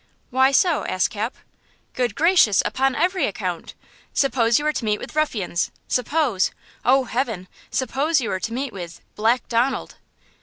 [0.31, 1.35] "Why so?" asked Cap.
[1.93, 3.75] "Good gracious, upon every account!
[4.15, 9.97] Suppose you were to meet with ruffians; suppose–oh, heaven!–suppose you were to meet with–Black Donald!"